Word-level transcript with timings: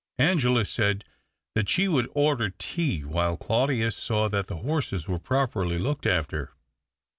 Angela 0.17 0.65
said 0.65 1.05
that 1.53 1.69
she 1.69 1.87
would 1.87 2.09
order 2.15 2.49
tea, 2.49 3.01
while 3.01 3.37
Claudius 3.37 3.95
saw 3.95 4.29
that 4.29 4.47
the 4.47 4.57
horses 4.57 5.07
were 5.07 5.19
properly 5.19 5.77
looked 5.77 6.07
after. 6.07 6.55